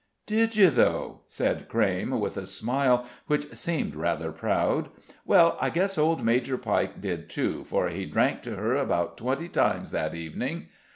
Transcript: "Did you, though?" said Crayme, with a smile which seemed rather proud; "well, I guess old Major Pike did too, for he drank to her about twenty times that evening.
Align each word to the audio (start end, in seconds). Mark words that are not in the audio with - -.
"Did 0.25 0.55
you, 0.55 0.71
though?" 0.71 1.19
said 1.27 1.67
Crayme, 1.69 2.19
with 2.19 2.35
a 2.35 2.47
smile 2.47 3.05
which 3.27 3.53
seemed 3.55 3.93
rather 3.93 4.31
proud; 4.31 4.89
"well, 5.25 5.55
I 5.61 5.69
guess 5.69 5.95
old 5.95 6.25
Major 6.25 6.57
Pike 6.57 6.99
did 7.01 7.29
too, 7.29 7.63
for 7.65 7.87
he 7.89 8.07
drank 8.07 8.41
to 8.41 8.55
her 8.55 8.73
about 8.73 9.15
twenty 9.15 9.47
times 9.47 9.91
that 9.91 10.15
evening. 10.15 10.69